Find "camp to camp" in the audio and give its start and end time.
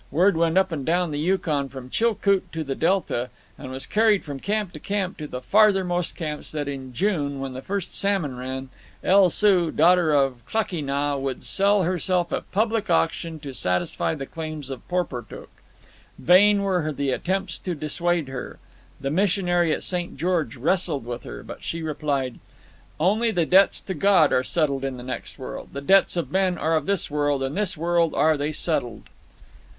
4.39-5.15